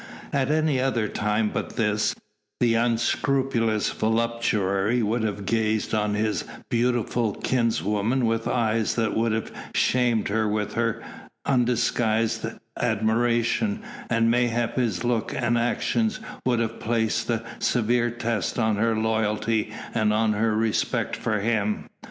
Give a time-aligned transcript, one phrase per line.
[0.33, 2.15] At any other time but this,
[2.59, 9.51] the unscrupulous voluptuary would have gazed on his beautiful kinswoman with eyes that would have
[9.75, 11.03] shamed her with their
[11.45, 12.47] undisguised
[12.79, 18.95] admiration, and mayhap his look and actions would have placed a severe test on her
[18.97, 21.85] loyalty and on her respect for him.